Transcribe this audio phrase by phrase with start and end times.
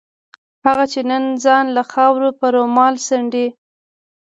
[0.65, 3.47] هغه چې نن ځان له خاورو په رومال څنډي.